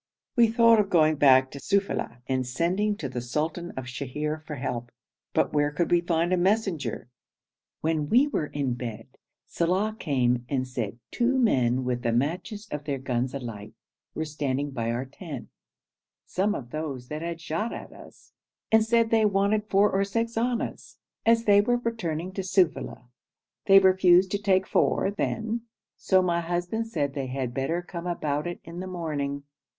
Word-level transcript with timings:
"'We 0.35 0.47
thought 0.47 0.79
of 0.79 0.89
going 0.89 1.17
back 1.17 1.51
to 1.51 1.59
Sufeila, 1.59 2.21
and 2.27 2.47
sending 2.47 2.97
to 2.97 3.07
the 3.07 3.21
sultan 3.21 3.69
of 3.77 3.85
Sheher 3.85 4.41
for 4.47 4.55
help, 4.55 4.91
but 5.31 5.53
where 5.53 5.69
could 5.69 5.91
we 5.91 6.01
find 6.01 6.33
a 6.33 6.37
messenger? 6.37 7.07
When 7.81 8.09
we 8.09 8.25
were 8.25 8.47
in 8.47 8.73
bed, 8.73 9.09
Saleh 9.45 9.99
came 9.99 10.43
and 10.49 10.67
said 10.67 10.97
two 11.11 11.37
men 11.37 11.83
with 11.83 12.01
the 12.01 12.11
matches 12.11 12.67
of 12.71 12.85
their 12.85 12.97
guns 12.97 13.35
alight 13.35 13.73
were 14.15 14.25
standing 14.25 14.71
by 14.71 14.89
our 14.89 15.05
tent; 15.05 15.49
some 16.25 16.55
of 16.55 16.71
those 16.71 17.07
that 17.09 17.21
had 17.21 17.39
shot 17.39 17.71
at 17.71 17.93
us, 17.93 18.33
and 18.71 18.83
said 18.83 19.11
they 19.11 19.23
wanted 19.23 19.69
four 19.69 19.91
or 19.91 20.03
six 20.03 20.35
annas, 20.35 20.97
as 21.27 21.43
they 21.43 21.61
were 21.61 21.77
returning 21.77 22.31
to 22.33 22.41
Sufeila. 22.41 23.03
They 23.67 23.77
refused 23.77 24.31
to 24.31 24.41
take 24.41 24.65
four 24.65 25.11
then, 25.11 25.61
so 25.95 26.23
my 26.23 26.41
husband 26.41 26.87
said 26.87 27.13
they 27.13 27.27
had 27.27 27.53
better 27.53 27.83
come 27.83 28.07
about 28.07 28.47
it 28.47 28.59
in 28.63 28.79
the 28.79 28.87
morning. 28.87 29.43